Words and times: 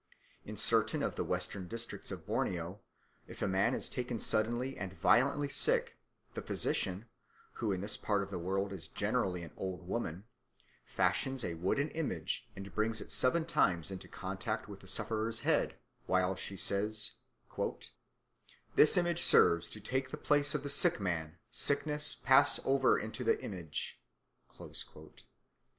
In 0.45 0.57
certain 0.57 1.03
of 1.03 1.15
the 1.15 1.23
western 1.23 1.67
districts 1.67 2.09
of 2.09 2.25
Borneo 2.25 2.81
if 3.27 3.39
a 3.43 3.47
man 3.47 3.75
is 3.75 3.87
taken 3.87 4.19
suddenly 4.19 4.75
and 4.75 4.93
violently 4.97 5.47
sick, 5.47 5.95
the 6.33 6.41
physician, 6.41 7.05
who 7.61 7.71
in 7.71 7.81
this 7.81 7.97
part 7.97 8.23
of 8.23 8.31
the 8.31 8.39
world 8.39 8.73
is 8.73 8.87
generally 8.87 9.43
an 9.43 9.53
old 9.55 9.87
woman, 9.87 10.23
fashions 10.87 11.45
a 11.45 11.53
wooden 11.53 11.89
image 11.89 12.49
and 12.55 12.73
brings 12.73 12.99
it 12.99 13.11
seven 13.11 13.45
times 13.45 13.91
into 13.91 14.07
contact 14.07 14.67
with 14.67 14.79
the 14.79 14.87
sufferer's 14.87 15.41
head, 15.41 15.77
while 16.07 16.35
she 16.35 16.57
says: 16.57 17.11
"This 18.75 18.97
image 18.97 19.21
serves 19.21 19.69
to 19.69 19.79
take 19.79 20.09
the 20.09 20.17
place 20.17 20.55
of 20.55 20.63
the 20.63 20.69
sick 20.69 20.99
man; 20.99 21.37
sickness, 21.51 22.15
pass 22.23 22.59
over 22.65 22.97
into 22.97 23.23
the 23.23 23.39
image." 23.39 24.01